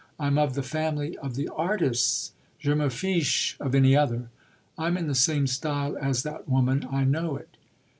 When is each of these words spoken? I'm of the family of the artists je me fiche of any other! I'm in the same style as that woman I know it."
I'm 0.19 0.39
of 0.39 0.55
the 0.55 0.63
family 0.63 1.15
of 1.19 1.35
the 1.35 1.47
artists 1.55 2.31
je 2.59 2.73
me 2.73 2.89
fiche 2.89 3.55
of 3.59 3.75
any 3.75 3.95
other! 3.95 4.31
I'm 4.75 4.97
in 4.97 5.05
the 5.05 5.13
same 5.13 5.45
style 5.45 5.95
as 5.95 6.23
that 6.23 6.49
woman 6.49 6.87
I 6.91 7.03
know 7.03 7.35
it." 7.35 7.55